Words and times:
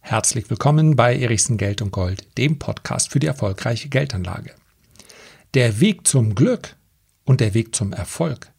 Herzlich 0.00 0.48
willkommen 0.48 0.96
bei 0.96 1.18
Erichsen 1.18 1.58
Geld 1.58 1.82
und 1.82 1.90
Gold, 1.90 2.26
dem 2.38 2.58
Podcast 2.58 3.12
für 3.12 3.18
die 3.18 3.26
erfolgreiche 3.26 3.88
Geldanlage. 3.88 4.52
Der 5.54 5.80
Weg 5.80 6.06
zum 6.06 6.34
Glück 6.34 6.76
und 7.24 7.40
der 7.40 7.54
Weg 7.54 7.74
zum 7.74 7.92
Erfolg 7.92 8.50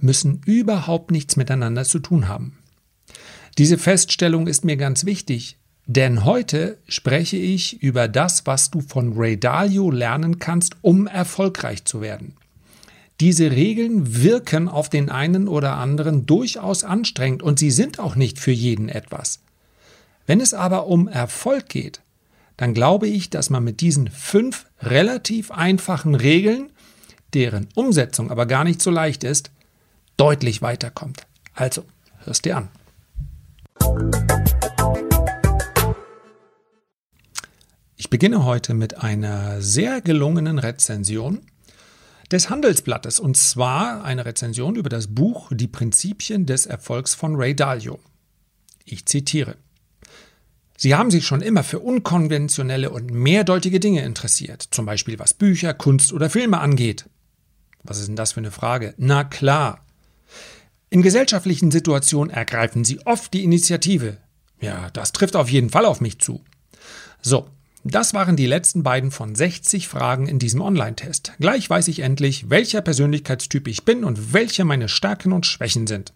müssen 0.00 0.40
überhaupt 0.46 1.10
nichts 1.10 1.36
miteinander 1.36 1.84
zu 1.84 2.00
tun 2.00 2.28
haben. 2.28 2.58
Diese 3.56 3.78
Feststellung 3.78 4.46
ist 4.46 4.64
mir 4.64 4.76
ganz 4.76 5.06
wichtig, 5.06 5.58
denn 5.86 6.24
heute 6.24 6.78
spreche 6.88 7.36
ich 7.36 7.82
über 7.82 8.08
das, 8.08 8.44
was 8.46 8.70
du 8.70 8.80
von 8.80 9.12
Ray 9.16 9.38
Dalio 9.38 9.90
lernen 9.90 10.38
kannst, 10.38 10.74
um 10.82 11.06
erfolgreich 11.06 11.84
zu 11.84 12.00
werden. 12.00 12.36
Diese 13.20 13.50
Regeln 13.50 14.22
wirken 14.22 14.68
auf 14.68 14.90
den 14.90 15.08
einen 15.08 15.48
oder 15.48 15.76
anderen 15.76 16.26
durchaus 16.26 16.84
anstrengend 16.84 17.42
und 17.42 17.58
sie 17.58 17.70
sind 17.70 17.98
auch 17.98 18.14
nicht 18.14 18.38
für 18.38 18.50
jeden 18.50 18.90
etwas. 18.90 19.40
Wenn 20.26 20.38
es 20.38 20.52
aber 20.52 20.86
um 20.86 21.08
Erfolg 21.08 21.70
geht, 21.70 22.02
dann 22.58 22.74
glaube 22.74 23.08
ich, 23.08 23.30
dass 23.30 23.48
man 23.48 23.64
mit 23.64 23.80
diesen 23.80 24.10
fünf 24.10 24.66
relativ 24.80 25.50
einfachen 25.50 26.14
Regeln, 26.14 26.70
deren 27.32 27.68
Umsetzung 27.74 28.30
aber 28.30 28.44
gar 28.44 28.64
nicht 28.64 28.82
so 28.82 28.90
leicht 28.90 29.24
ist, 29.24 29.50
deutlich 30.18 30.60
weiterkommt. 30.60 31.26
Also, 31.54 31.84
hörst 32.24 32.44
dir 32.44 32.58
an. 32.58 32.68
Ich 37.96 38.10
beginne 38.10 38.44
heute 38.44 38.74
mit 38.74 38.98
einer 38.98 39.62
sehr 39.62 40.02
gelungenen 40.02 40.58
Rezension 40.58 41.40
des 42.32 42.50
Handelsblattes 42.50 43.20
und 43.20 43.36
zwar 43.36 44.04
eine 44.04 44.24
Rezension 44.24 44.76
über 44.76 44.88
das 44.88 45.14
Buch 45.14 45.50
Die 45.52 45.68
Prinzipien 45.68 46.46
des 46.46 46.66
Erfolgs 46.66 47.14
von 47.14 47.36
Ray 47.36 47.54
Dalio. 47.54 47.98
Ich 48.84 49.06
zitiere. 49.06 49.56
Sie 50.76 50.94
haben 50.94 51.10
sich 51.10 51.26
schon 51.26 51.40
immer 51.40 51.64
für 51.64 51.78
unkonventionelle 51.78 52.90
und 52.90 53.10
mehrdeutige 53.10 53.80
Dinge 53.80 54.02
interessiert, 54.02 54.62
zum 54.70 54.84
Beispiel 54.84 55.18
was 55.18 55.32
Bücher, 55.32 55.72
Kunst 55.72 56.12
oder 56.12 56.28
Filme 56.28 56.60
angeht. 56.60 57.08
Was 57.82 57.98
ist 57.98 58.08
denn 58.08 58.16
das 58.16 58.32
für 58.32 58.40
eine 58.40 58.50
Frage? 58.50 58.94
Na 58.98 59.24
klar. 59.24 59.84
In 60.90 61.02
gesellschaftlichen 61.02 61.70
Situationen 61.70 62.32
ergreifen 62.32 62.84
Sie 62.84 63.04
oft 63.06 63.32
die 63.32 63.44
Initiative. 63.44 64.18
Ja, 64.60 64.90
das 64.90 65.12
trifft 65.12 65.36
auf 65.36 65.50
jeden 65.50 65.70
Fall 65.70 65.84
auf 65.84 66.00
mich 66.00 66.18
zu. 66.20 66.44
So, 67.22 67.48
das 67.94 68.14
waren 68.14 68.36
die 68.36 68.46
letzten 68.46 68.82
beiden 68.82 69.10
von 69.10 69.34
60 69.34 69.88
Fragen 69.88 70.26
in 70.26 70.38
diesem 70.38 70.60
Online-Test. 70.60 71.34
Gleich 71.38 71.68
weiß 71.68 71.88
ich 71.88 72.00
endlich, 72.00 72.50
welcher 72.50 72.80
Persönlichkeitstyp 72.80 73.68
ich 73.68 73.84
bin 73.84 74.04
und 74.04 74.32
welche 74.32 74.64
meine 74.64 74.88
Stärken 74.88 75.32
und 75.32 75.46
Schwächen 75.46 75.86
sind. 75.86 76.12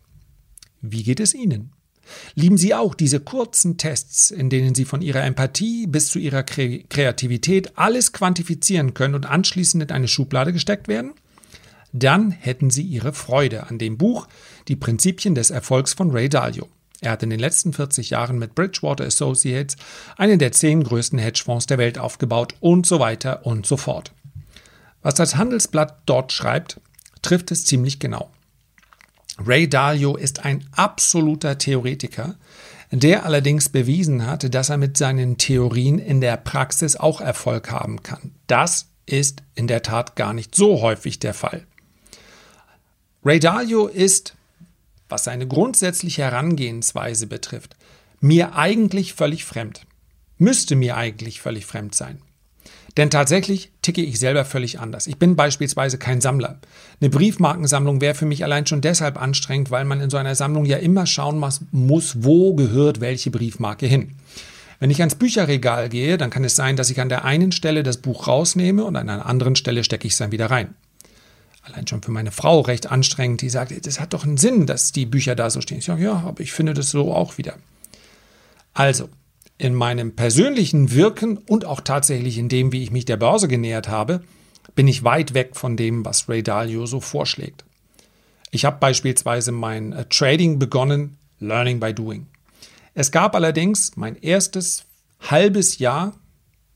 Wie 0.81 1.03
geht 1.03 1.21
es 1.21 1.35
Ihnen? 1.35 1.73
Lieben 2.35 2.57
Sie 2.57 2.75
auch 2.75 2.95
diese 2.95 3.21
kurzen 3.21 3.77
Tests, 3.77 4.31
in 4.31 4.51
denen 4.51 4.75
Sie 4.75 4.85
von 4.85 5.03
Ihrer 5.03 5.23
Empathie 5.23 5.87
bis 5.87 6.09
zu 6.09 6.19
Ihrer 6.19 6.43
Kre 6.43 6.85
Kreativität 6.89 7.79
alles 7.79 8.13
quantifizieren 8.13 8.95
können 8.95 9.15
und 9.15 9.27
anschließend 9.27 9.83
in 9.85 9.91
eine 9.91 10.09
Schublade 10.09 10.53
gesteckt 10.53 10.89
werden? 10.89 11.13
Dann 11.93 12.31
hätten 12.31 12.71
Sie 12.71 12.83
Ihre 12.83 13.13
Freude 13.13 13.69
an 13.69 13.79
dem 13.79 13.98
Buch 13.98 14.29
Die 14.69 14.77
Prinzipien 14.77 15.35
des 15.35 15.51
Erfolgs 15.51 15.93
von 15.93 16.11
Ray 16.11 16.29
Dalio. 16.29 16.69
Er 17.01 17.12
hat 17.12 17.23
in 17.23 17.31
den 17.31 17.41
letzten 17.41 17.73
40 17.73 18.11
Jahren 18.11 18.39
mit 18.39 18.55
Bridgewater 18.55 19.05
Associates 19.05 19.77
einen 20.17 20.39
der 20.39 20.53
zehn 20.53 20.84
größten 20.84 21.19
Hedgefonds 21.19 21.67
der 21.67 21.79
Welt 21.79 21.98
aufgebaut 21.98 22.55
und 22.61 22.87
so 22.87 23.01
weiter 23.01 23.47
und 23.47 23.67
so 23.67 23.77
fort. 23.77 24.12
Was 25.03 25.15
das 25.15 25.37
Handelsblatt 25.37 26.03
dort 26.05 26.33
schreibt, 26.33 26.81
trifft 27.23 27.51
es 27.51 27.65
ziemlich 27.65 27.98
genau. 28.01 28.31
Ray 29.39 29.69
Dalio 29.69 30.17
ist 30.17 30.45
ein 30.45 30.69
absoluter 30.73 31.57
Theoretiker, 31.57 32.37
der 32.91 33.25
allerdings 33.25 33.70
bewiesen 33.70 34.27
hat, 34.27 34.53
dass 34.55 34.69
er 34.69 34.77
mit 34.77 34.97
seinen 34.98 35.39
Theorien 35.39 35.98
in 35.98 36.20
der 36.20 36.37
Praxis 36.37 36.97
auch 36.97 37.20
Erfolg 37.20 37.70
haben 37.70 38.03
kann. 38.03 38.33
Das 38.47 38.89
ist 39.07 39.42
in 39.55 39.67
der 39.67 39.83
Tat 39.83 40.17
gar 40.17 40.35
nicht 40.35 40.55
so 40.55 40.83
häufig 40.83 41.19
der 41.19 41.33
Fall. 41.33 41.67
Ray 43.24 43.39
Dalio 43.39 43.86
ist, 43.86 44.35
was 45.11 45.25
seine 45.25 45.47
grundsätzliche 45.47 46.23
Herangehensweise 46.23 47.27
betrifft, 47.27 47.77
mir 48.21 48.55
eigentlich 48.57 49.15
völlig 49.15 49.45
fremd. 49.45 49.87
Müsste 50.39 50.77
mir 50.77 50.97
eigentlich 50.97 51.41
völlig 51.41 51.67
fremd 51.67 51.95
sein. 51.95 52.19
Denn 52.97 53.11
tatsächlich 53.11 53.71
ticke 53.83 54.03
ich 54.03 54.19
selber 54.19 54.45
völlig 54.45 54.81
anders. 54.81 55.07
Ich 55.07 55.17
bin 55.17 55.37
beispielsweise 55.37 55.97
kein 55.97 56.21
Sammler. 56.21 56.59
Eine 57.01 57.11
Briefmarkensammlung 57.11 58.01
wäre 58.01 58.15
für 58.15 58.27
mich 58.27 58.43
allein 58.43 58.67
schon 58.67 58.81
deshalb 58.81 59.21
anstrengend, 59.21 59.71
weil 59.71 59.85
man 59.85 60.01
in 60.01 60.11
so 60.11 60.17
einer 60.17 60.35
Sammlung 60.35 60.65
ja 60.65 60.79
immer 60.79 61.07
schauen 61.07 61.39
muss, 61.71 62.17
wo 62.23 62.55
gehört 62.55 63.01
welche 63.01 63.31
Briefmarke 63.31 63.87
hin. 63.87 64.17
Wenn 64.81 64.91
ich 64.91 65.01
ans 65.01 65.15
Bücherregal 65.15 65.89
gehe, 65.89 66.17
dann 66.17 66.31
kann 66.31 66.42
es 66.42 66.57
sein, 66.57 66.77
dass 66.77 66.91
ich 66.91 67.01
an 67.01 67.11
der 67.11 67.25
einen 67.25 67.53
Stelle 67.53 67.83
das 67.83 67.98
Buch 67.98 68.27
rausnehme 68.27 68.85
und 68.85 68.97
an 68.97 69.09
einer 69.09 69.27
anderen 69.27 69.55
Stelle 69.55 69.85
stecke 69.85 70.07
ich 70.07 70.15
es 70.15 70.19
dann 70.19 70.33
wieder 70.33 70.51
rein. 70.51 70.75
Allein 71.73 71.86
schon 71.86 72.03
für 72.03 72.11
meine 72.11 72.33
Frau 72.33 72.61
recht 72.61 72.91
anstrengend, 72.91 73.42
die 73.42 73.48
sagt, 73.48 73.86
das 73.86 74.01
hat 74.01 74.13
doch 74.13 74.25
einen 74.25 74.39
Sinn, 74.39 74.67
dass 74.67 74.92
die 74.92 75.07
Bücher 75.07 75.36
da 75.36 75.51
so 75.51 75.61
stehen. 75.61 75.79
Ich 75.79 75.85
sage, 75.85 76.03
ja, 76.03 76.25
aber 76.27 76.41
ich 76.41 76.53
finde 76.53 76.75
das 76.75 76.91
so 76.91 77.14
auch 77.14 77.39
wieder. 77.39 77.55
Also, 78.75 79.08
in 79.57 79.75
meinem 79.75 80.17
persönlichen 80.17 80.92
Wirken 80.92 81.36
und 81.36 81.64
auch 81.64 81.80
tatsächlich 81.80 82.39
in 82.39 82.48
dem, 82.48 82.73
wie 82.73 82.83
ich 82.83 82.91
mich 82.91 83.05
der 83.05 83.19
Börse 83.19 83.47
genähert 83.47 83.89
habe, 83.89 84.23
bin 84.75 84.89
ich 84.89 85.05
weit 85.05 85.35
weg 85.35 85.55
von 85.55 85.77
dem, 85.77 86.05
was 86.05 86.29
Ray 86.29 86.42
Dalio 86.42 86.86
so 86.86 87.01
vorschlägt. 87.01 87.64
Ich 88.51 88.64
habe 88.64 88.79
beispielsweise 88.80 89.53
mein 89.53 89.92
äh, 89.92 90.07
Trading 90.07 90.59
begonnen, 90.59 91.19
Learning 91.39 91.79
by 91.79 91.95
Doing. 91.95 92.27
Es 92.95 93.13
gab 93.13 93.35
allerdings 93.35 93.97
mein 93.97 94.17
erstes 94.17 94.85
halbes 95.20 95.79
Jahr 95.79 96.14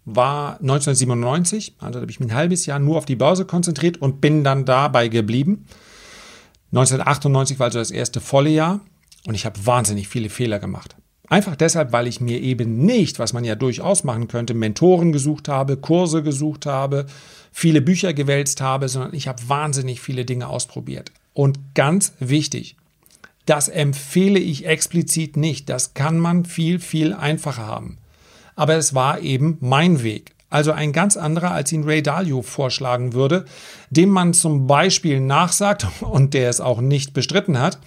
war 0.05 0.61
1997, 0.61 1.77
also 1.79 2.01
habe 2.01 2.11
ich 2.11 2.21
mich 2.21 2.31
ein 2.31 2.37
halbes 2.37 2.67
Jahr 2.67 2.79
nur 2.79 2.99
auf 2.99 3.07
die 3.07 3.17
Börse 3.17 3.45
konzentriert 3.45 4.01
und 4.01 4.21
bin 4.21 4.45
dann 4.45 4.65
dabei 4.65 5.09
geblieben. 5.09 5.67
1998 6.73 7.59
war 7.59 7.67
also 7.67 7.79
das 7.79 7.91
erste 7.91 8.21
volle 8.21 8.51
Jahr 8.51 8.81
und 9.27 9.35
ich 9.35 9.47
habe 9.47 9.65
wahnsinnig 9.65 10.09
viele 10.09 10.29
Fehler 10.29 10.59
gemacht. 10.59 10.97
Einfach 11.29 11.57
deshalb, 11.57 11.93
weil 11.93 12.07
ich 12.07 12.21
mir 12.21 12.41
eben 12.41 12.85
nicht, 12.85 13.19
was 13.19 13.33
man 13.33 13.45
ja 13.45 13.55
durchaus 13.55 14.05
machen 14.05 14.29
könnte, 14.29 14.53
Mentoren 14.53 15.11
gesucht 15.11 15.49
habe, 15.49 15.79
Kurse 15.79 16.23
gesucht 16.23 16.67
habe, 16.67 17.07
viele 17.51 17.81
Bücher 17.81 18.13
gewälzt 18.13 18.61
habe, 18.61 18.89
sondern 18.89 19.15
ich 19.15 19.27
habe 19.27 19.49
wahnsinnig 19.49 20.01
viele 20.01 20.27
Dinge 20.27 20.49
ausprobiert. 20.49 21.13
Und 21.33 21.59
ganz 21.75 22.13
wichtig, 22.21 22.77
das 23.47 23.69
empfehle 23.69 24.39
ich 24.39 24.67
explizit 24.67 25.37
nicht. 25.37 25.69
Das 25.71 25.95
kann 25.95 26.19
man 26.19 26.45
viel, 26.45 26.79
viel 26.79 27.15
einfacher 27.15 27.67
haben. 27.67 27.99
Aber 28.57 28.75
es 28.75 28.95
war 28.95 29.21
eben 29.21 29.59
mein 29.61 30.03
Weg. 30.03 30.35
Also 30.51 30.71
ein 30.71 30.93
ganz 30.93 31.17
anderer, 31.17 31.51
als 31.51 31.73
ihn 31.73 31.83
Ray 31.83 32.03
Dalio 32.03 32.43
vorschlagen 32.43 33.13
würde, 33.13 33.45
dem 33.91 34.11
man 34.11 34.35
zum 34.35 34.67
Beispiel 34.67 35.21
nachsagt 35.21 35.87
und 36.01 36.35
der 36.35 36.49
es 36.49 36.61
auch 36.61 36.81
nicht 36.81 37.13
bestritten 37.13 37.59
hat, 37.59 37.79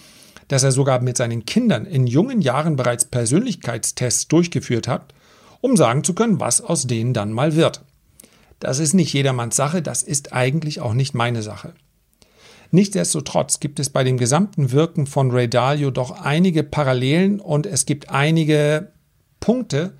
dass 0.47 0.63
er 0.63 0.71
sogar 0.71 1.01
mit 1.01 1.17
seinen 1.17 1.45
Kindern 1.45 1.85
in 1.85 2.07
jungen 2.07 2.41
Jahren 2.41 2.75
bereits 2.75 3.05
Persönlichkeitstests 3.05 4.27
durchgeführt 4.27 4.87
hat, 4.87 5.13
um 5.61 5.77
sagen 5.77 6.03
zu 6.03 6.13
können, 6.13 6.39
was 6.39 6.61
aus 6.61 6.87
denen 6.87 7.13
dann 7.13 7.31
mal 7.31 7.55
wird. 7.55 7.83
Das 8.59 8.79
ist 8.79 8.93
nicht 8.93 9.13
jedermanns 9.13 9.55
Sache, 9.55 9.81
das 9.81 10.03
ist 10.03 10.33
eigentlich 10.33 10.81
auch 10.81 10.93
nicht 10.93 11.13
meine 11.13 11.43
Sache. 11.43 11.73
Nichtsdestotrotz 12.71 13.59
gibt 13.59 13.79
es 13.79 13.89
bei 13.89 14.03
dem 14.03 14.17
gesamten 14.17 14.71
Wirken 14.71 15.07
von 15.07 15.31
Ray 15.31 15.49
Dalio 15.49 15.89
doch 15.89 16.21
einige 16.21 16.63
Parallelen 16.63 17.39
und 17.39 17.65
es 17.65 17.85
gibt 17.85 18.09
einige 18.09 18.91
Punkte, 19.39 19.93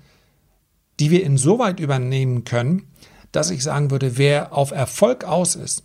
die 1.00 1.10
wir 1.10 1.24
insoweit 1.24 1.80
übernehmen 1.80 2.44
können, 2.44 2.88
dass 3.32 3.50
ich 3.50 3.62
sagen 3.62 3.90
würde, 3.90 4.18
wer 4.18 4.52
auf 4.52 4.70
Erfolg 4.70 5.24
aus 5.24 5.54
ist, 5.54 5.84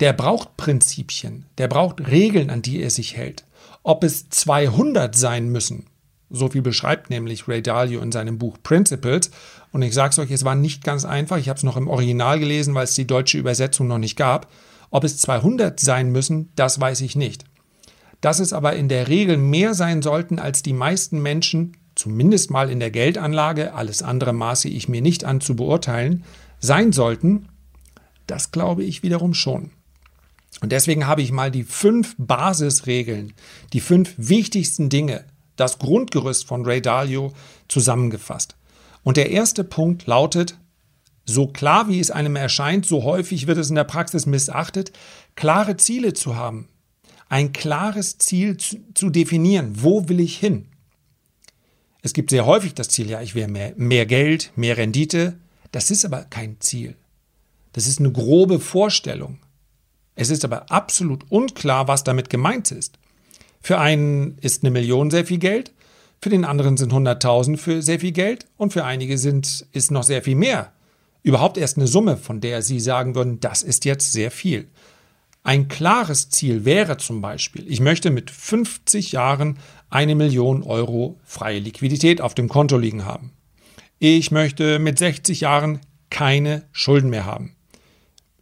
der 0.00 0.12
braucht 0.12 0.56
Prinzipien, 0.56 1.46
der 1.58 1.68
braucht 1.68 2.06
Regeln, 2.08 2.50
an 2.50 2.62
die 2.62 2.80
er 2.80 2.90
sich 2.90 3.16
hält. 3.16 3.44
Ob 3.82 4.02
es 4.02 4.28
200 4.30 5.14
sein 5.14 5.48
müssen, 5.48 5.86
so 6.30 6.48
viel 6.48 6.62
beschreibt 6.62 7.10
nämlich 7.10 7.46
Ray 7.48 7.62
Dalio 7.62 8.00
in 8.00 8.10
seinem 8.10 8.38
Buch 8.38 8.56
Principles. 8.62 9.30
Und 9.72 9.82
ich 9.82 9.94
sage 9.94 10.10
es 10.10 10.18
euch, 10.18 10.30
es 10.30 10.44
war 10.44 10.54
nicht 10.54 10.82
ganz 10.82 11.04
einfach. 11.04 11.36
Ich 11.36 11.48
habe 11.48 11.56
es 11.56 11.62
noch 11.62 11.76
im 11.76 11.88
Original 11.88 12.40
gelesen, 12.40 12.74
weil 12.74 12.84
es 12.84 12.94
die 12.94 13.06
deutsche 13.06 13.38
Übersetzung 13.38 13.86
noch 13.86 13.98
nicht 13.98 14.16
gab. 14.16 14.50
Ob 14.90 15.04
es 15.04 15.18
200 15.18 15.78
sein 15.78 16.10
müssen, 16.10 16.50
das 16.56 16.80
weiß 16.80 17.02
ich 17.02 17.14
nicht. 17.14 17.44
Dass 18.20 18.40
es 18.40 18.52
aber 18.52 18.74
in 18.74 18.88
der 18.88 19.08
Regel 19.08 19.36
mehr 19.36 19.74
sein 19.74 20.02
sollten, 20.02 20.38
als 20.38 20.62
die 20.62 20.72
meisten 20.72 21.22
Menschen, 21.22 21.76
zumindest 21.94 22.50
mal 22.50 22.70
in 22.70 22.80
der 22.80 22.90
Geldanlage, 22.90 23.74
alles 23.74 24.02
andere 24.02 24.32
maße 24.32 24.68
ich 24.68 24.88
mir 24.88 25.02
nicht 25.02 25.24
an 25.24 25.40
zu 25.40 25.56
beurteilen, 25.56 26.24
sein 26.60 26.92
sollten, 26.92 27.48
das 28.26 28.50
glaube 28.52 28.84
ich 28.84 29.02
wiederum 29.02 29.34
schon. 29.34 29.70
Und 30.60 30.72
deswegen 30.72 31.06
habe 31.06 31.22
ich 31.22 31.32
mal 31.32 31.50
die 31.50 31.64
fünf 31.64 32.14
Basisregeln, 32.16 33.32
die 33.72 33.80
fünf 33.80 34.14
wichtigsten 34.16 34.88
Dinge, 34.88 35.24
das 35.56 35.78
Grundgerüst 35.78 36.46
von 36.46 36.64
Ray 36.64 36.80
Dalio 36.80 37.32
zusammengefasst. 37.68 38.56
Und 39.02 39.16
der 39.16 39.30
erste 39.30 39.64
Punkt 39.64 40.06
lautet, 40.06 40.58
so 41.26 41.46
klar 41.46 41.88
wie 41.88 42.00
es 42.00 42.10
einem 42.10 42.36
erscheint, 42.36 42.86
so 42.86 43.02
häufig 43.02 43.46
wird 43.46 43.58
es 43.58 43.68
in 43.68 43.74
der 43.74 43.84
Praxis 43.84 44.26
missachtet, 44.26 44.92
klare 45.36 45.76
Ziele 45.76 46.12
zu 46.12 46.36
haben. 46.36 46.68
ein 47.28 47.52
klares 47.52 48.18
Ziel 48.18 48.56
zu, 48.56 49.10
definieren. 49.10 49.82
Wo 49.82 50.08
will 50.08 50.20
ich 50.20 50.38
hin? 50.38 50.66
Es 52.04 52.12
gibt 52.12 52.28
sehr 52.28 52.44
häufig 52.44 52.74
das 52.74 52.90
Ziel, 52.90 53.08
ja, 53.08 53.22
ich 53.22 53.34
will 53.34 53.48
mehr, 53.48 53.72
mehr 53.78 54.04
Geld, 54.04 54.52
mehr 54.56 54.76
Rendite. 54.76 55.38
Das 55.72 55.90
ist 55.90 56.04
aber 56.04 56.24
kein 56.24 56.60
Ziel. 56.60 56.96
Das 57.72 57.86
ist 57.86 57.98
eine 57.98 58.12
grobe 58.12 58.60
Vorstellung. 58.60 59.38
Es 60.14 60.28
ist 60.28 60.44
aber 60.44 60.70
absolut 60.70 61.24
unklar, 61.30 61.88
was 61.88 62.04
damit 62.04 62.28
gemeint 62.28 62.72
ist. 62.72 62.98
Für 63.62 63.78
einen 63.78 64.36
ist 64.42 64.62
eine 64.62 64.70
Million 64.70 65.10
sehr 65.10 65.24
viel 65.24 65.38
Geld, 65.38 65.72
für 66.20 66.28
den 66.28 66.44
anderen 66.44 66.76
sind 66.76 66.92
100.000 66.92 67.56
für 67.56 67.80
sehr 67.80 68.00
viel 68.00 68.12
Geld 68.12 68.44
und 68.58 68.74
für 68.74 68.84
einige 68.84 69.16
sind, 69.16 69.66
ist 69.72 69.90
noch 69.90 70.02
sehr 70.02 70.22
viel 70.22 70.36
mehr. 70.36 70.74
Überhaupt 71.22 71.56
erst 71.56 71.78
eine 71.78 71.86
Summe, 71.86 72.18
von 72.18 72.42
der 72.42 72.60
Sie 72.60 72.80
sagen 72.80 73.14
würden, 73.14 73.40
das 73.40 73.62
ist 73.62 73.86
jetzt 73.86 74.12
sehr 74.12 74.30
viel. 74.30 74.68
Ein 75.42 75.68
klares 75.68 76.28
Ziel 76.28 76.66
wäre 76.66 76.98
zum 76.98 77.22
Beispiel, 77.22 77.64
ich 77.66 77.80
möchte 77.80 78.10
mit 78.10 78.30
50 78.30 79.12
Jahren 79.12 79.58
eine 79.94 80.16
Million 80.16 80.64
Euro 80.64 81.20
freie 81.22 81.60
Liquidität 81.60 82.20
auf 82.20 82.34
dem 82.34 82.48
Konto 82.48 82.76
liegen 82.76 83.04
haben. 83.04 83.30
Ich 84.00 84.32
möchte 84.32 84.80
mit 84.80 84.98
60 84.98 85.42
Jahren 85.42 85.80
keine 86.10 86.64
Schulden 86.72 87.10
mehr 87.10 87.24
haben. 87.24 87.54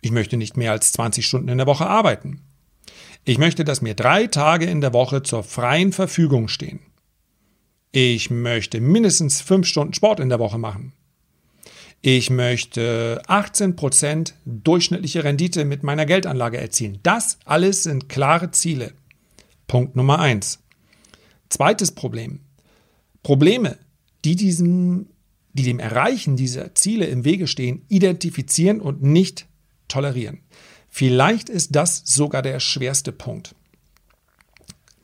Ich 0.01 0.13
möchte 0.13 0.39
nicht 0.39 0.57
mehr 0.57 0.73
als 0.73 0.93
20 0.93 1.27
Stunden 1.27 1.49
in 1.49 1.59
der 1.59 1.67
Woche 1.67 1.87
arbeiten. 1.87 2.41
Ich 3.25 3.37
möchte, 3.37 3.65
dass 3.65 3.83
mir 3.83 3.95
drei 3.95 4.29
Tage 4.29 4.65
in 4.65 4.81
der 4.81 4.95
Woche 4.95 5.23
zur 5.23 5.45
freien 5.45 5.93
Verfügung 5.93 6.49
stehen. 6.49 6.81
Ich 7.93 8.31
möchte 8.31 8.81
mindestens 8.81 9.43
fünf 9.43 9.67
Stunden 9.67 9.93
Sport 9.93 10.21
in 10.21 10.31
der 10.31 10.39
Woche 10.39 10.59
machen. 10.59 10.95
Ich 12.01 12.31
möchte 12.31 13.21
18% 13.29 14.33
durchschnittliche 14.47 15.23
Rendite 15.23 15.67
mit 15.67 15.83
meiner 15.83 16.07
Geldanlage 16.07 16.57
erzielen. 16.57 16.99
Das 17.03 17.39
alles 17.45 17.83
sind 17.83 18.09
klare 18.09 18.51
Ziele. 18.53 18.95
Punkt 19.67 19.97
Nummer 19.97 20.19
eins. 20.19 20.62
Zweites 21.53 21.93
Problem. 21.93 22.41
Probleme, 23.23 23.77
die 24.25 24.37
diesem, 24.37 25.09
die 25.53 25.65
dem 25.65 25.81
Erreichen 25.81 26.35
dieser 26.35 26.75
Ziele 26.75 27.05
im 27.05 27.27
Wege 27.27 27.47
stehen, 27.47 27.85
identifizieren 27.89 28.81
und 28.81 29.03
nicht 29.03 29.47
tolerieren. 29.87 30.41
Vielleicht 30.89 31.51
ist 31.51 31.77
das 31.77 32.05
sogar 32.07 32.41
der 32.41 32.59
schwerste 32.59 33.13
Punkt. 33.13 33.55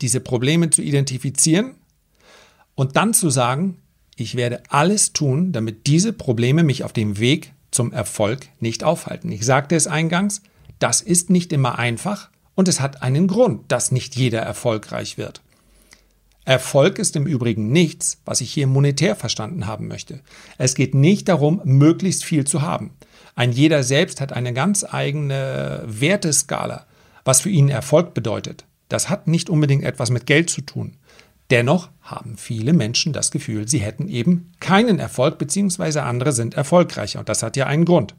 Diese 0.00 0.20
Probleme 0.20 0.70
zu 0.70 0.80
identifizieren 0.80 1.74
und 2.74 2.96
dann 2.96 3.12
zu 3.12 3.28
sagen, 3.28 3.82
ich 4.16 4.34
werde 4.34 4.62
alles 4.70 5.12
tun, 5.12 5.52
damit 5.52 5.86
diese 5.86 6.14
Probleme 6.14 6.64
mich 6.64 6.82
auf 6.82 6.94
dem 6.94 7.18
Weg 7.18 7.52
zum 7.70 7.92
Erfolg 7.92 8.48
nicht 8.58 8.84
aufhalten. 8.84 9.30
Ich 9.32 9.44
sagte 9.44 9.76
es 9.76 9.86
eingangs, 9.86 10.40
das 10.78 11.02
ist 11.02 11.28
nicht 11.28 11.52
immer 11.52 11.78
einfach 11.78 12.30
und 12.54 12.68
es 12.68 12.80
hat 12.80 13.02
einen 13.02 13.26
Grund, 13.26 13.70
dass 13.70 13.92
nicht 13.92 14.16
jeder 14.16 14.40
erfolgreich 14.40 15.18
wird. 15.18 15.42
Erfolg 16.48 16.98
ist 16.98 17.14
im 17.14 17.26
Übrigen 17.26 17.72
nichts, 17.72 18.22
was 18.24 18.40
ich 18.40 18.50
hier 18.50 18.66
monetär 18.66 19.14
verstanden 19.16 19.66
haben 19.66 19.86
möchte. 19.86 20.20
Es 20.56 20.74
geht 20.74 20.94
nicht 20.94 21.28
darum, 21.28 21.60
möglichst 21.64 22.24
viel 22.24 22.46
zu 22.46 22.62
haben. 22.62 22.92
Ein 23.34 23.52
jeder 23.52 23.82
selbst 23.82 24.22
hat 24.22 24.32
eine 24.32 24.54
ganz 24.54 24.82
eigene 24.82 25.82
Werteskala, 25.84 26.86
was 27.22 27.42
für 27.42 27.50
ihn 27.50 27.68
Erfolg 27.68 28.14
bedeutet. 28.14 28.64
Das 28.88 29.10
hat 29.10 29.26
nicht 29.26 29.50
unbedingt 29.50 29.84
etwas 29.84 30.08
mit 30.08 30.24
Geld 30.24 30.48
zu 30.48 30.62
tun. 30.62 30.96
Dennoch 31.50 31.90
haben 32.00 32.38
viele 32.38 32.72
Menschen 32.72 33.12
das 33.12 33.30
Gefühl, 33.30 33.68
sie 33.68 33.80
hätten 33.80 34.08
eben 34.08 34.52
keinen 34.58 34.98
Erfolg 34.98 35.36
bzw. 35.36 35.98
andere 35.98 36.32
sind 36.32 36.54
erfolgreicher 36.54 37.18
und 37.18 37.28
das 37.28 37.42
hat 37.42 37.58
ja 37.58 37.66
einen 37.66 37.84
Grund. 37.84 38.14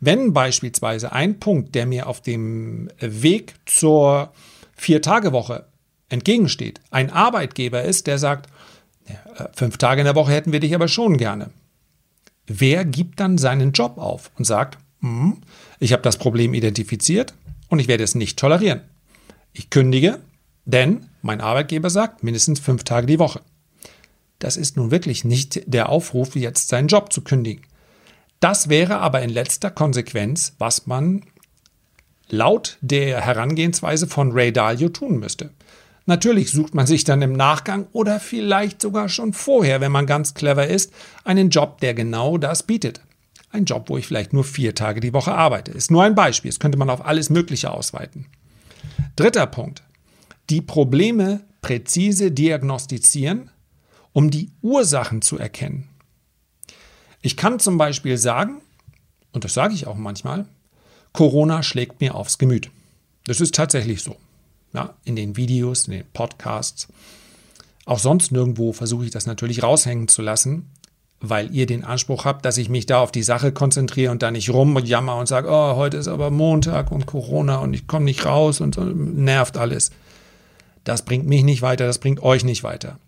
Wenn 0.00 0.32
beispielsweise 0.32 1.12
ein 1.12 1.40
Punkt, 1.40 1.74
der 1.74 1.84
mir 1.84 2.06
auf 2.06 2.22
dem 2.22 2.88
Weg 3.00 3.54
zur 3.66 4.32
Vier-Tage-Woche 4.76 5.66
entgegensteht, 6.14 6.80
ein 6.90 7.10
Arbeitgeber 7.10 7.82
ist, 7.82 8.06
der 8.06 8.18
sagt, 8.18 8.48
äh, 9.06 9.12
fünf 9.52 9.76
Tage 9.76 10.00
in 10.00 10.06
der 10.06 10.14
Woche 10.14 10.32
hätten 10.32 10.52
wir 10.52 10.60
dich 10.60 10.74
aber 10.74 10.88
schon 10.88 11.16
gerne. 11.16 11.50
Wer 12.46 12.84
gibt 12.84 13.20
dann 13.20 13.38
seinen 13.38 13.72
Job 13.72 13.98
auf 13.98 14.30
und 14.36 14.44
sagt, 14.44 14.78
hm, 15.00 15.42
ich 15.78 15.92
habe 15.92 16.02
das 16.02 16.16
Problem 16.16 16.54
identifiziert 16.54 17.34
und 17.68 17.78
ich 17.78 17.88
werde 17.88 18.04
es 18.04 18.14
nicht 18.14 18.38
tolerieren. 18.38 18.80
Ich 19.52 19.70
kündige, 19.70 20.20
denn 20.64 21.06
mein 21.22 21.40
Arbeitgeber 21.40 21.90
sagt 21.90 22.22
mindestens 22.22 22.60
fünf 22.60 22.84
Tage 22.84 23.06
die 23.06 23.18
Woche. 23.18 23.40
Das 24.38 24.56
ist 24.56 24.76
nun 24.76 24.90
wirklich 24.90 25.24
nicht 25.24 25.62
der 25.66 25.88
Aufruf, 25.88 26.36
jetzt 26.36 26.68
seinen 26.68 26.88
Job 26.88 27.12
zu 27.12 27.22
kündigen. 27.22 27.64
Das 28.40 28.68
wäre 28.68 28.98
aber 28.98 29.22
in 29.22 29.30
letzter 29.30 29.70
Konsequenz, 29.70 30.54
was 30.58 30.86
man 30.86 31.22
laut 32.28 32.78
der 32.80 33.20
Herangehensweise 33.20 34.06
von 34.06 34.32
Ray 34.32 34.52
Dalio 34.52 34.88
tun 34.88 35.18
müsste. 35.18 35.50
Natürlich 36.06 36.50
sucht 36.50 36.74
man 36.74 36.86
sich 36.86 37.04
dann 37.04 37.22
im 37.22 37.32
Nachgang 37.32 37.86
oder 37.92 38.20
vielleicht 38.20 38.82
sogar 38.82 39.08
schon 39.08 39.32
vorher, 39.32 39.80
wenn 39.80 39.92
man 39.92 40.06
ganz 40.06 40.34
clever 40.34 40.66
ist, 40.66 40.92
einen 41.24 41.48
Job, 41.48 41.80
der 41.80 41.94
genau 41.94 42.36
das 42.36 42.62
bietet. 42.62 43.00
Ein 43.50 43.64
Job, 43.64 43.88
wo 43.88 43.96
ich 43.96 44.06
vielleicht 44.06 44.32
nur 44.32 44.44
vier 44.44 44.74
Tage 44.74 45.00
die 45.00 45.14
Woche 45.14 45.32
arbeite. 45.32 45.70
Ist 45.70 45.90
nur 45.90 46.02
ein 46.02 46.14
Beispiel. 46.14 46.50
Das 46.50 46.60
könnte 46.60 46.76
man 46.76 46.90
auf 46.90 47.06
alles 47.06 47.30
Mögliche 47.30 47.70
ausweiten. 47.70 48.26
Dritter 49.16 49.46
Punkt 49.46 49.82
die 50.50 50.60
Probleme 50.60 51.40
präzise 51.62 52.30
diagnostizieren, 52.30 53.50
um 54.12 54.30
die 54.30 54.50
Ursachen 54.60 55.22
zu 55.22 55.38
erkennen. 55.38 55.88
Ich 57.22 57.36
kann 57.36 57.58
zum 57.58 57.78
Beispiel 57.78 58.18
sagen, 58.18 58.60
und 59.32 59.44
das 59.44 59.54
sage 59.54 59.74
ich 59.74 59.86
auch 59.86 59.96
manchmal, 59.96 60.46
Corona 61.12 61.62
schlägt 61.62 62.00
mir 62.00 62.14
aufs 62.14 62.38
Gemüt. 62.38 62.70
Das 63.24 63.40
ist 63.40 63.54
tatsächlich 63.54 64.02
so. 64.02 64.16
Ja, 64.74 64.94
in 65.04 65.16
den 65.16 65.36
Videos, 65.36 65.86
in 65.86 65.92
den 65.92 66.04
Podcasts, 66.12 66.88
auch 67.86 67.98
sonst 67.98 68.32
nirgendwo 68.32 68.72
versuche 68.72 69.04
ich 69.04 69.10
das 69.10 69.26
natürlich 69.26 69.62
raushängen 69.62 70.08
zu 70.08 70.20
lassen, 70.20 70.70
weil 71.20 71.54
ihr 71.54 71.66
den 71.66 71.84
Anspruch 71.84 72.24
habt, 72.24 72.44
dass 72.44 72.58
ich 72.58 72.68
mich 72.68 72.86
da 72.86 72.98
auf 72.98 73.12
die 73.12 73.22
Sache 73.22 73.52
konzentriere 73.52 74.10
und 74.10 74.22
da 74.22 74.30
nicht 74.30 74.50
rumjammer 74.50 75.16
und 75.16 75.26
sage, 75.26 75.48
oh, 75.50 75.76
heute 75.76 75.96
ist 75.96 76.08
aber 76.08 76.30
Montag 76.30 76.90
und 76.90 77.06
Corona 77.06 77.58
und 77.58 77.72
ich 77.72 77.86
komme 77.86 78.04
nicht 78.06 78.24
raus 78.24 78.60
und 78.60 78.76
nervt 78.76 79.56
alles. 79.56 79.90
Das 80.82 81.04
bringt 81.04 81.26
mich 81.26 81.44
nicht 81.44 81.62
weiter, 81.62 81.86
das 81.86 81.98
bringt 81.98 82.22
euch 82.22 82.44
nicht 82.44 82.62
weiter. 82.62 82.98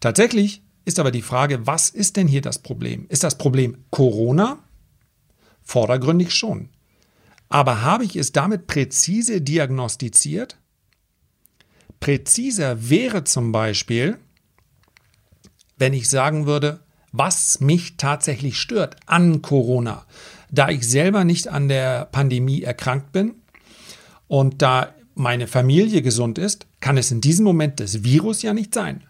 Tatsächlich 0.00 0.62
ist 0.84 0.98
aber 0.98 1.10
die 1.10 1.22
Frage, 1.22 1.66
was 1.66 1.88
ist 1.88 2.16
denn 2.16 2.28
hier 2.28 2.42
das 2.42 2.58
Problem? 2.58 3.06
Ist 3.08 3.24
das 3.24 3.38
Problem 3.38 3.78
Corona? 3.90 4.58
Vordergründig 5.62 6.34
schon. 6.34 6.68
Aber 7.48 7.82
habe 7.82 8.04
ich 8.04 8.16
es 8.16 8.32
damit 8.32 8.66
präzise 8.66 9.40
diagnostiziert? 9.40 10.58
Präziser 12.00 12.90
wäre 12.90 13.24
zum 13.24 13.52
Beispiel, 13.52 14.18
wenn 15.78 15.92
ich 15.92 16.08
sagen 16.08 16.46
würde, 16.46 16.80
was 17.12 17.60
mich 17.60 17.96
tatsächlich 17.96 18.58
stört 18.58 18.96
an 19.06 19.42
Corona. 19.42 20.06
Da 20.50 20.68
ich 20.68 20.88
selber 20.88 21.24
nicht 21.24 21.48
an 21.48 21.68
der 21.68 22.06
Pandemie 22.06 22.62
erkrankt 22.62 23.12
bin 23.12 23.34
und 24.28 24.62
da 24.62 24.94
meine 25.14 25.46
Familie 25.46 26.02
gesund 26.02 26.38
ist, 26.38 26.66
kann 26.80 26.98
es 26.98 27.10
in 27.10 27.20
diesem 27.20 27.44
Moment 27.44 27.80
das 27.80 28.04
Virus 28.04 28.42
ja 28.42 28.52
nicht 28.52 28.74
sein. 28.74 29.02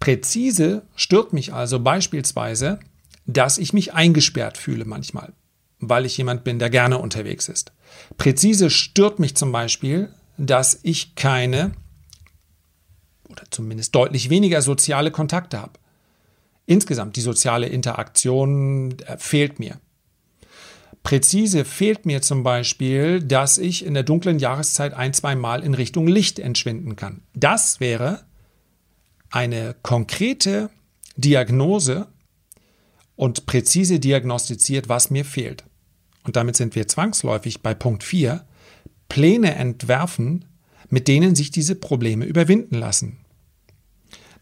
Präzise 0.00 0.82
stört 0.96 1.32
mich 1.32 1.52
also 1.52 1.78
beispielsweise, 1.78 2.80
dass 3.26 3.58
ich 3.58 3.72
mich 3.72 3.94
eingesperrt 3.94 4.58
fühle 4.58 4.84
manchmal, 4.84 5.32
weil 5.80 6.06
ich 6.06 6.16
jemand 6.16 6.44
bin, 6.44 6.58
der 6.58 6.70
gerne 6.70 6.98
unterwegs 6.98 7.48
ist. 7.48 7.72
Präzise 8.16 8.70
stört 8.70 9.18
mich 9.18 9.34
zum 9.34 9.52
Beispiel, 9.52 10.14
dass 10.36 10.78
ich 10.82 11.14
keine 11.14 11.72
oder 13.28 13.44
zumindest 13.50 13.94
deutlich 13.94 14.30
weniger 14.30 14.60
soziale 14.62 15.10
Kontakte 15.10 15.60
habe. 15.60 15.72
Insgesamt 16.66 17.16
die 17.16 17.20
soziale 17.20 17.66
Interaktion 17.66 18.98
äh, 19.00 19.16
fehlt 19.18 19.58
mir. 19.58 19.80
Präzise 21.02 21.64
fehlt 21.64 22.04
mir 22.04 22.20
zum 22.20 22.42
Beispiel, 22.42 23.22
dass 23.22 23.56
ich 23.56 23.86
in 23.86 23.94
der 23.94 24.02
dunklen 24.02 24.38
Jahreszeit 24.38 24.92
ein, 24.92 25.14
zwei 25.14 25.34
Mal 25.34 25.62
in 25.62 25.74
Richtung 25.74 26.06
Licht 26.06 26.38
entschwinden 26.38 26.96
kann. 26.96 27.22
Das 27.34 27.80
wäre 27.80 28.24
eine 29.30 29.74
konkrete 29.82 30.68
Diagnose 31.16 32.08
und 33.16 33.46
präzise 33.46 33.98
diagnostiziert, 33.98 34.88
was 34.88 35.10
mir 35.10 35.24
fehlt. 35.24 35.64
Und 36.24 36.36
damit 36.36 36.56
sind 36.56 36.74
wir 36.74 36.86
zwangsläufig 36.86 37.62
bei 37.62 37.74
Punkt 37.74 38.04
4, 38.04 38.44
Pläne 39.08 39.54
entwerfen, 39.54 40.44
mit 40.88 41.08
denen 41.08 41.34
sich 41.34 41.50
diese 41.50 41.74
Probleme 41.74 42.24
überwinden 42.24 42.76
lassen. 42.76 43.18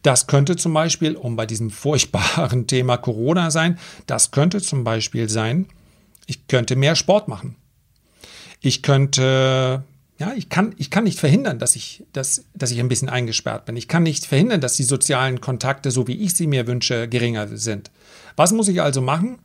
Das 0.03 0.27
könnte 0.27 0.57
zum 0.57 0.73
Beispiel, 0.75 1.17
um 1.17 1.37
bei 1.37 1.47
diesem 1.47 1.71
furchtbaren 1.71 2.67
Thema 2.69 2.97
Corona 2.97 3.51
sein, 3.51 3.79
das 4.07 4.31
könnte 4.31 4.61
zum 4.61 4.85
Beispiel 4.85 5.29
sein, 5.29 5.67
ich 6.27 6.47
könnte 6.47 6.77
mehr 6.77 6.95
Sport 6.95 7.29
machen. 7.29 7.57
Ich 8.61 8.83
könnte, 8.83 9.85
ja, 10.19 10.33
ich 10.35 10.49
kann, 10.49 10.75
ich 10.79 10.91
kann 10.91 11.05
nicht 11.05 11.19
verhindern, 11.19 11.59
dass 11.59 11.77
ich, 11.77 12.05
dass, 12.13 12.45
dass 12.55 12.71
ich 12.71 12.81
ein 12.81 12.89
bisschen 12.89 13.09
eingesperrt 13.09 13.67
bin. 13.67 13.77
Ich 13.77 13.89
kann 13.89 14.03
nicht 14.03 14.27
verhindern, 14.27 14.61
dass 14.61 14.75
die 14.75 14.83
sozialen 14.83 15.41
Kontakte, 15.41 15.91
so 15.91 16.07
wie 16.07 16.21
ich 16.21 16.35
sie 16.35 16.47
mir 16.47 16.67
wünsche, 16.67 17.09
geringer 17.09 17.57
sind. 17.57 17.91
Was 18.37 18.53
muss 18.53 18.69
ich 18.69 18.83
also 18.83 19.01
machen? 19.01 19.39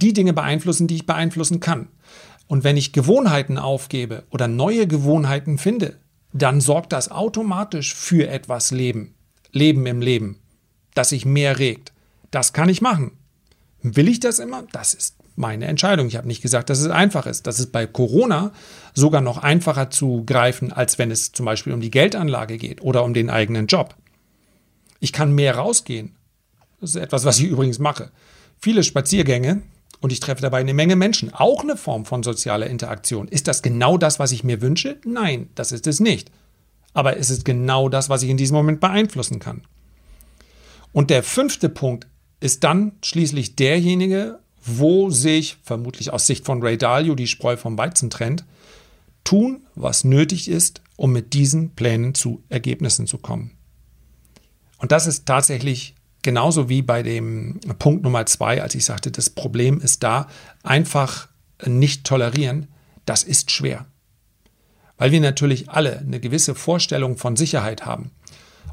Die 0.00 0.12
Dinge 0.12 0.32
beeinflussen, 0.32 0.86
die 0.86 0.96
ich 0.96 1.06
beeinflussen 1.06 1.60
kann. 1.60 1.88
Und 2.46 2.64
wenn 2.64 2.76
ich 2.76 2.92
Gewohnheiten 2.92 3.58
aufgebe 3.58 4.24
oder 4.30 4.48
neue 4.48 4.86
Gewohnheiten 4.86 5.58
finde, 5.58 5.98
dann 6.32 6.60
sorgt 6.60 6.92
das 6.92 7.10
automatisch 7.10 7.94
für 7.94 8.28
etwas 8.28 8.70
Leben. 8.70 9.14
Leben 9.52 9.86
im 9.86 10.00
Leben, 10.00 10.38
das 10.94 11.10
sich 11.10 11.24
mehr 11.24 11.58
regt. 11.58 11.92
Das 12.30 12.52
kann 12.52 12.68
ich 12.68 12.80
machen. 12.80 13.12
Will 13.82 14.08
ich 14.08 14.20
das 14.20 14.38
immer? 14.38 14.64
Das 14.72 14.94
ist 14.94 15.16
meine 15.36 15.66
Entscheidung. 15.66 16.08
Ich 16.08 16.16
habe 16.16 16.26
nicht 16.26 16.42
gesagt, 16.42 16.68
dass 16.68 16.80
es 16.80 16.90
einfach 16.90 17.26
ist. 17.26 17.46
Das 17.46 17.60
ist 17.60 17.72
bei 17.72 17.86
Corona 17.86 18.52
sogar 18.92 19.20
noch 19.20 19.38
einfacher 19.38 19.90
zu 19.90 20.24
greifen, 20.24 20.72
als 20.72 20.98
wenn 20.98 21.10
es 21.10 21.32
zum 21.32 21.46
Beispiel 21.46 21.72
um 21.72 21.80
die 21.80 21.90
Geldanlage 21.90 22.58
geht 22.58 22.82
oder 22.82 23.04
um 23.04 23.14
den 23.14 23.30
eigenen 23.30 23.66
Job. 23.66 23.94
Ich 25.00 25.12
kann 25.12 25.32
mehr 25.32 25.56
rausgehen. 25.56 26.16
Das 26.80 26.90
ist 26.90 26.96
etwas, 26.96 27.24
was 27.24 27.38
ich 27.38 27.46
übrigens 27.46 27.78
mache. 27.78 28.10
Viele 28.60 28.82
Spaziergänge 28.82 29.62
und 30.00 30.12
ich 30.12 30.20
treffe 30.20 30.42
dabei 30.42 30.58
eine 30.58 30.74
Menge 30.74 30.96
Menschen. 30.96 31.32
Auch 31.32 31.62
eine 31.62 31.76
Form 31.76 32.04
von 32.04 32.22
sozialer 32.22 32.66
Interaktion. 32.66 33.28
Ist 33.28 33.48
das 33.48 33.62
genau 33.62 33.98
das, 33.98 34.18
was 34.18 34.32
ich 34.32 34.44
mir 34.44 34.60
wünsche? 34.60 34.98
Nein, 35.04 35.50
das 35.54 35.72
ist 35.72 35.86
es 35.86 36.00
nicht. 36.00 36.30
Aber 36.94 37.16
es 37.16 37.30
ist 37.30 37.44
genau 37.44 37.88
das, 37.88 38.08
was 38.08 38.22
ich 38.22 38.30
in 38.30 38.36
diesem 38.36 38.56
Moment 38.56 38.80
beeinflussen 38.80 39.38
kann. 39.38 39.62
Und 40.92 41.10
der 41.10 41.22
fünfte 41.22 41.68
Punkt 41.68 42.06
ist 42.40 42.64
dann 42.64 42.92
schließlich 43.02 43.56
derjenige, 43.56 44.38
wo 44.64 45.10
sich, 45.10 45.56
vermutlich 45.62 46.12
aus 46.12 46.26
Sicht 46.26 46.44
von 46.44 46.62
Ray 46.62 46.78
Dalio, 46.78 47.14
die 47.14 47.26
Spreu 47.26 47.56
vom 47.56 47.78
Weizen 47.78 48.10
trennt, 48.10 48.44
tun, 49.24 49.66
was 49.74 50.04
nötig 50.04 50.48
ist, 50.48 50.82
um 50.96 51.12
mit 51.12 51.34
diesen 51.34 51.70
Plänen 51.74 52.14
zu 52.14 52.42
Ergebnissen 52.48 53.06
zu 53.06 53.18
kommen. 53.18 53.52
Und 54.78 54.92
das 54.92 55.06
ist 55.06 55.26
tatsächlich 55.26 55.94
genauso 56.22 56.68
wie 56.68 56.82
bei 56.82 57.02
dem 57.02 57.60
Punkt 57.78 58.02
Nummer 58.02 58.26
zwei, 58.26 58.62
als 58.62 58.74
ich 58.74 58.84
sagte, 58.84 59.10
das 59.10 59.30
Problem 59.30 59.80
ist 59.80 60.02
da, 60.02 60.28
einfach 60.62 61.28
nicht 61.66 62.04
tolerieren, 62.04 62.68
das 63.04 63.24
ist 63.24 63.50
schwer. 63.50 63.86
Weil 64.96 65.12
wir 65.12 65.20
natürlich 65.20 65.70
alle 65.70 65.98
eine 65.98 66.20
gewisse 66.20 66.54
Vorstellung 66.54 67.16
von 67.16 67.36
Sicherheit 67.36 67.86
haben. 67.86 68.10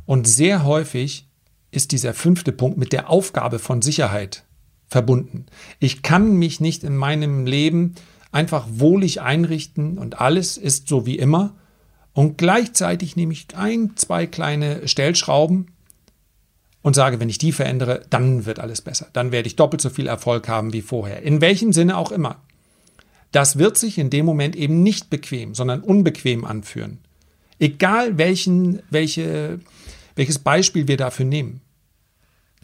Und 0.06 0.28
sehr 0.28 0.64
häufig 0.64 1.28
ist 1.72 1.92
dieser 1.92 2.14
fünfte 2.14 2.52
Punkt 2.52 2.78
mit 2.78 2.94
der 2.94 3.10
Aufgabe 3.10 3.60
von 3.60 3.82
Sicherheit 3.82 4.44
verbunden. 4.88 5.46
Ich 5.80 6.04
kann 6.04 6.36
mich 6.36 6.60
nicht 6.60 6.84
in 6.84 6.96
meinem 6.96 7.46
Leben 7.46 7.96
einfach 8.32 8.66
wohlig 8.70 9.22
einrichten 9.22 9.98
und 9.98 10.20
alles 10.20 10.58
ist 10.58 10.88
so 10.88 11.06
wie 11.06 11.18
immer. 11.18 11.56
Und 12.14 12.38
gleichzeitig 12.38 13.16
nehme 13.16 13.34
ich 13.34 13.48
ein, 13.56 13.96
zwei 13.96 14.26
kleine 14.26 14.88
Stellschrauben 14.88 15.72
und 16.86 16.94
sage, 16.94 17.20
wenn 17.20 17.30
ich 17.30 17.40
die 17.40 17.52
verändere, 17.52 18.06
dann 18.12 18.46
wird 18.46 18.60
alles 18.60 18.82
besser. 18.82 19.08
Dann 19.12 19.32
werde 19.32 19.48
ich 19.48 19.56
doppelt 19.56 19.82
so 19.82 19.90
viel 19.90 20.06
Erfolg 20.06 20.48
haben 20.48 20.72
wie 20.72 20.84
vorher. 20.84 21.24
In 21.24 21.42
welchem 21.42 21.74
Sinne 21.74 21.98
auch 21.98 22.12
immer. 22.12 22.44
Das 23.32 23.58
wird 23.58 23.76
sich 23.76 23.98
in 23.98 24.12
dem 24.12 24.24
Moment 24.24 24.56
eben 24.56 24.84
nicht 24.84 25.10
bequem, 25.10 25.56
sondern 25.56 25.82
unbequem 25.82 26.46
anführen. 26.46 27.00
Egal 27.58 28.20
welchen, 28.20 28.84
welche, 28.92 29.60
welches 30.14 30.38
Beispiel 30.38 30.88
wir 30.88 30.98
dafür 30.98 31.26
nehmen. 31.26 31.62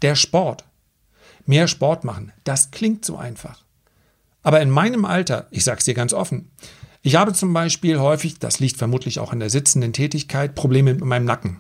Der 0.03 0.13
Sport 0.13 0.65
mehr 1.47 1.67
Sport 1.67 2.03
machen. 2.03 2.31
Das 2.43 2.69
klingt 2.69 3.03
so 3.03 3.17
einfach. 3.17 3.63
Aber 4.43 4.61
in 4.61 4.69
meinem 4.69 5.03
Alter, 5.03 5.47
ich 5.49 5.63
sage 5.63 5.79
es 5.79 5.85
dir 5.85 5.95
ganz 5.95 6.13
offen, 6.13 6.51
ich 7.01 7.15
habe 7.15 7.33
zum 7.33 7.53
Beispiel 7.53 7.97
häufig, 7.97 8.37
das 8.37 8.59
liegt 8.59 8.77
vermutlich 8.77 9.17
auch 9.17 9.31
an 9.31 9.39
der 9.39 9.49
sitzenden 9.49 9.93
Tätigkeit, 9.93 10.53
Probleme 10.53 10.93
mit 10.93 11.03
meinem 11.03 11.25
Nacken. 11.25 11.57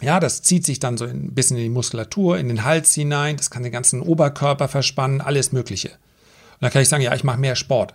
Ja, 0.00 0.20
das 0.20 0.42
zieht 0.42 0.66
sich 0.66 0.80
dann 0.80 0.98
so 0.98 1.04
ein 1.04 1.34
bisschen 1.34 1.56
in 1.56 1.62
die 1.64 1.68
Muskulatur, 1.68 2.38
in 2.38 2.48
den 2.48 2.64
Hals 2.64 2.92
hinein, 2.94 3.36
das 3.36 3.50
kann 3.50 3.62
den 3.62 3.72
ganzen 3.72 4.00
Oberkörper 4.00 4.68
verspannen, 4.68 5.20
alles 5.20 5.52
Mögliche. 5.52 5.88
Und 5.88 6.62
dann 6.62 6.70
kann 6.70 6.82
ich 6.82 6.88
sagen, 6.88 7.02
ja, 7.02 7.14
ich 7.14 7.24
mache 7.24 7.38
mehr 7.38 7.56
Sport. 7.56 7.94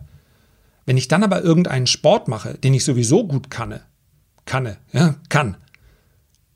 Wenn 0.85 0.97
ich 0.97 1.07
dann 1.07 1.23
aber 1.23 1.43
irgendeinen 1.43 1.87
Sport 1.87 2.27
mache, 2.27 2.55
den 2.55 2.73
ich 2.73 2.83
sowieso 2.83 3.27
gut 3.27 3.51
kann, 3.51 3.79
kann, 4.45 4.77
ja, 4.91 5.15
kann, 5.29 5.57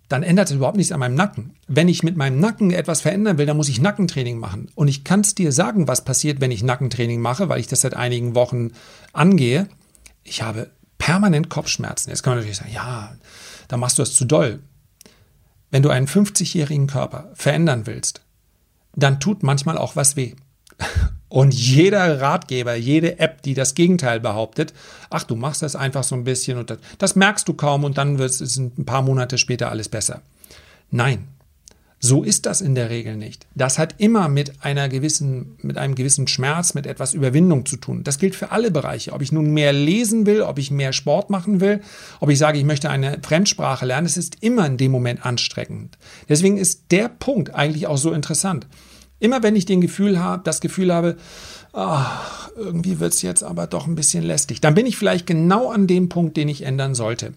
dann 0.09 0.23
ändert 0.23 0.49
es 0.49 0.55
überhaupt 0.55 0.77
nichts 0.77 0.91
an 0.91 0.99
meinem 0.99 1.15
Nacken. 1.15 1.55
Wenn 1.67 1.87
ich 1.87 2.03
mit 2.03 2.17
meinem 2.17 2.39
Nacken 2.39 2.71
etwas 2.71 3.01
verändern 3.01 3.37
will, 3.37 3.45
dann 3.45 3.57
muss 3.57 3.69
ich 3.69 3.81
Nackentraining 3.81 4.37
machen. 4.37 4.69
Und 4.75 4.87
ich 4.87 5.03
kann 5.03 5.21
es 5.21 5.33
dir 5.33 5.51
sagen, 5.51 5.87
was 5.87 6.05
passiert, 6.05 6.39
wenn 6.39 6.51
ich 6.51 6.63
Nackentraining 6.63 7.19
mache, 7.19 7.49
weil 7.49 7.59
ich 7.59 7.67
das 7.67 7.81
seit 7.81 7.95
einigen 7.95 8.35
Wochen 8.35 8.71
angehe. 9.11 9.67
Ich 10.23 10.41
habe 10.41 10.69
permanent 10.97 11.49
Kopfschmerzen. 11.49 12.09
Jetzt 12.09 12.21
kann 12.21 12.31
man 12.31 12.39
natürlich 12.39 12.57
sagen, 12.57 12.71
ja, 12.71 13.15
da 13.67 13.77
machst 13.77 13.97
du 13.97 14.03
es 14.03 14.13
zu 14.13 14.25
doll. 14.25 14.59
Wenn 15.73 15.81
du 15.81 15.89
einen 15.89 16.05
50-jährigen 16.05 16.85
Körper 16.85 17.31
verändern 17.33 17.87
willst, 17.87 18.21
dann 18.95 19.19
tut 19.19 19.41
manchmal 19.41 19.75
auch 19.75 19.95
was 19.95 20.15
weh. 20.15 20.35
Und 21.29 21.51
jeder 21.51 22.21
Ratgeber, 22.21 22.75
jede 22.75 23.17
App, 23.17 23.41
die 23.41 23.55
das 23.55 23.73
Gegenteil 23.73 24.19
behauptet, 24.19 24.71
ach, 25.09 25.23
du 25.23 25.35
machst 25.35 25.63
das 25.63 25.75
einfach 25.75 26.03
so 26.03 26.13
ein 26.13 26.25
bisschen 26.25 26.59
und 26.59 26.69
das, 26.69 26.77
das 26.99 27.15
merkst 27.15 27.47
du 27.47 27.55
kaum 27.55 27.85
und 27.85 27.97
dann 27.97 28.19
wird 28.19 28.29
es 28.29 28.55
ein 28.55 28.85
paar 28.85 29.01
Monate 29.01 29.39
später 29.39 29.71
alles 29.71 29.89
besser. 29.89 30.21
Nein, 30.91 31.27
so 32.05 32.21
ist 32.21 32.45
das 32.45 32.59
in 32.59 32.75
der 32.75 32.89
Regel 32.89 33.15
nicht. 33.15 33.47
Das 33.55 33.79
hat 33.79 33.95
immer 33.97 34.27
mit 34.27 34.61
einer 34.61 34.89
gewissen, 34.89 35.55
mit 35.61 35.77
einem 35.77 35.95
gewissen 35.95 36.27
Schmerz, 36.27 36.73
mit 36.73 36.85
etwas 36.85 37.13
Überwindung 37.13 37.65
zu 37.65 37.77
tun. 37.77 38.03
Das 38.03 38.17
gilt 38.17 38.35
für 38.35 38.51
alle 38.51 38.71
Bereiche. 38.71 39.13
Ob 39.13 39.21
ich 39.21 39.31
nun 39.31 39.51
mehr 39.51 39.71
lesen 39.71 40.25
will, 40.25 40.41
ob 40.41 40.59
ich 40.59 40.69
mehr 40.69 40.91
Sport 40.91 41.29
machen 41.29 41.61
will, 41.61 41.79
ob 42.19 42.29
ich 42.29 42.37
sage, 42.37 42.57
ich 42.57 42.65
möchte 42.65 42.89
eine 42.89 43.19
Fremdsprache 43.21 43.85
lernen, 43.85 44.05
es 44.05 44.17
ist 44.17 44.43
immer 44.43 44.65
in 44.65 44.75
dem 44.75 44.91
Moment 44.91 45.25
anstrengend. 45.25 45.97
Deswegen 46.27 46.57
ist 46.57 46.91
der 46.91 47.07
Punkt 47.07 47.55
eigentlich 47.55 47.87
auch 47.87 47.97
so 47.97 48.11
interessant. 48.11 48.67
Immer 49.21 49.41
wenn 49.41 49.55
ich 49.55 49.63
den 49.63 49.79
Gefühl 49.79 50.19
habe, 50.19 50.43
das 50.43 50.59
Gefühl 50.59 50.93
habe, 50.93 51.15
ach, 51.71 52.49
irgendwie 52.57 52.99
wird 52.99 53.13
es 53.13 53.21
jetzt 53.21 53.45
aber 53.45 53.65
doch 53.65 53.87
ein 53.87 53.95
bisschen 53.95 54.25
lästig, 54.25 54.59
dann 54.59 54.75
bin 54.75 54.85
ich 54.85 54.97
vielleicht 54.97 55.25
genau 55.25 55.71
an 55.71 55.87
dem 55.87 56.09
Punkt, 56.09 56.35
den 56.35 56.49
ich 56.49 56.63
ändern 56.63 56.95
sollte. 56.95 57.33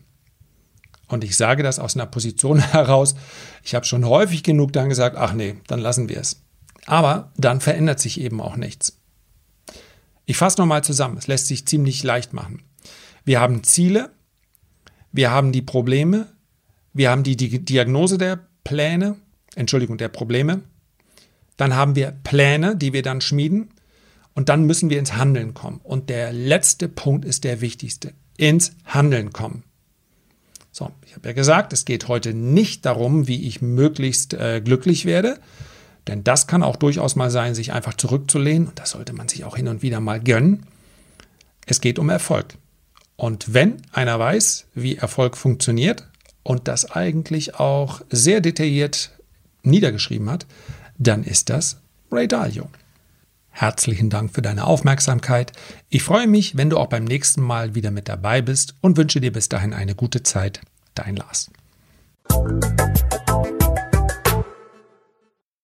Und 1.09 1.25
ich 1.25 1.37
sage 1.37 1.63
das 1.63 1.79
aus 1.79 1.95
einer 1.95 2.07
Position 2.07 2.59
heraus. 2.73 3.15
Ich 3.63 3.75
habe 3.75 3.87
schon 3.87 4.05
häufig 4.05 4.43
genug 4.43 4.73
dann 4.73 4.89
gesagt, 4.89 5.17
ach 5.17 5.33
nee, 5.33 5.57
dann 5.67 5.81
lassen 5.81 6.09
wir 6.09 6.19
es. 6.19 6.43
Aber 6.87 7.33
dann 7.37 7.61
verändert 7.61 8.01
sich 8.01 8.21
eben 8.21 8.41
auch 8.41 8.57
nichts. 8.57 8.99
Ich 10.25 10.37
fasse 10.37 10.61
nochmal 10.61 10.85
zusammen. 10.85 11.19
Es 11.19 11.27
lässt 11.27 11.47
sich 11.47 11.67
ziemlich 11.67 12.03
leicht 12.03 12.33
machen. 12.33 12.63
Wir 13.25 13.41
haben 13.41 13.65
Ziele, 13.65 14.11
wir 15.13 15.31
haben 15.31 15.53
die 15.53 15.63
Probleme, 15.63 16.29
wir 16.93 17.11
haben 17.11 17.23
die 17.23 17.37
Diagnose 17.37 18.19
der 18.19 18.41
Pläne, 18.65 19.17
Entschuldigung, 19.55 19.99
der 19.99 20.09
Probleme, 20.09 20.63
dann 21.57 21.75
haben 21.75 21.97
wir 21.97 22.11
Pläne, 22.11 22.77
die 22.77 22.93
wir 22.93 23.03
dann 23.03 23.21
schmieden. 23.21 23.71
Und 24.35 24.51
dann 24.51 24.65
müssen 24.65 24.91
wir 24.91 24.99
ins 24.99 25.15
Handeln 25.15 25.55
kommen. 25.55 25.81
Und 25.83 26.11
der 26.11 26.33
letzte 26.33 26.89
Punkt 26.89 27.25
ist 27.25 27.45
der 27.45 27.63
wichtigste. 27.63 28.13
Ins 28.37 28.73
Handeln 28.85 29.33
kommen. 29.33 29.65
So, 30.79 30.91
ich 31.07 31.15
habe 31.15 31.29
ja 31.29 31.33
gesagt, 31.33 31.73
es 31.73 31.87
geht 31.87 32.07
heute 32.07 32.35
nicht 32.35 32.85
darum, 32.85 33.27
wie 33.27 33.49
ich 33.49 33.63
möglichst 33.63 34.35
äh, 34.35 34.61
glücklich 34.61 35.07
werde. 35.07 35.39
Denn 36.07 36.23
das 36.23 36.47
kann 36.47 36.63
auch 36.63 36.77
durchaus 36.77 37.17
mal 37.17 37.31
sein, 37.31 37.55
sich 37.55 37.73
einfach 37.73 37.95
zurückzulehnen. 37.95 38.69
Und 38.69 38.79
das 38.79 38.91
sollte 38.91 39.15
man 39.15 39.27
sich 39.27 39.45
auch 39.45 39.57
hin 39.57 39.69
und 39.69 39.81
wieder 39.81 40.01
mal 40.01 40.21
gönnen. 40.21 40.67
Es 41.65 41.81
geht 41.81 41.99
um 41.99 42.11
Erfolg. 42.11 42.59
Und 43.17 43.55
wenn 43.55 43.81
einer 43.91 44.19
weiß, 44.19 44.67
wie 44.75 44.97
Erfolg 44.97 45.39
funktioniert 45.39 46.07
und 46.43 46.69
das 46.69 46.91
eigentlich 46.91 47.55
auch 47.55 48.03
sehr 48.11 48.43
detailliert 48.43 49.13
niedergeschrieben 49.63 50.29
hat, 50.29 50.45
dann 50.99 51.25
ist 51.25 51.49
das 51.49 51.81
Ray 52.13 52.29
Dalio. 52.29 52.69
Herzlichen 53.59 54.11
Dank 54.11 54.35
für 54.35 54.43
deine 54.43 54.67
Aufmerksamkeit. 54.67 55.53
Ich 55.89 56.03
freue 56.03 56.27
mich, 56.27 56.59
wenn 56.59 56.69
du 56.69 56.77
auch 56.77 56.89
beim 56.89 57.05
nächsten 57.05 57.41
Mal 57.41 57.75
wieder 57.75 57.91
mit 57.91 58.07
dabei 58.07 58.43
bist 58.43 58.75
und 58.83 58.99
wünsche 58.99 59.19
dir 59.19 59.33
bis 59.33 59.49
dahin 59.49 59.73
eine 59.73 59.95
gute 59.95 60.23
Zeit. 60.23 60.61
Dein 60.95 61.17
Lars. 61.17 61.51